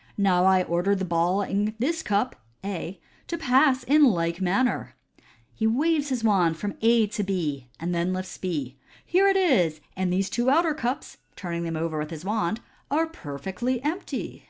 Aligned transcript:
"Now 0.18 0.46
I 0.46 0.64
order 0.64 0.96
the 0.96 1.04
ball 1.04 1.42
in 1.42 1.76
this 1.78 2.02
cup 2.02 2.34
(A) 2.64 3.00
to 3.28 3.38
pass 3.38 3.84
in 3.84 4.04
like 4.04 4.40
manner." 4.40 4.96
He 5.54 5.64
waves 5.64 6.08
his 6.08 6.24
wand 6.24 6.56
from 6.58 6.74
A 6.82 7.06
to 7.06 7.22
B, 7.22 7.68
and 7.78 7.94
then 7.94 8.12
lifts 8.12 8.36
B." 8.36 8.78
Here 9.06 9.28
it 9.28 9.36
is, 9.36 9.80
and 9.94 10.12
these 10.12 10.28
two 10.28 10.50
outer 10.50 10.74
cups" 10.74 11.18
(turning 11.36 11.62
them 11.62 11.76
over 11.76 11.98
with 12.04 12.08
the 12.08 12.26
wand) 12.26 12.58
'* 12.78 12.90
are 12.90 13.06
per 13.06 13.38
fectly 13.38 13.78
empty." 13.84 14.48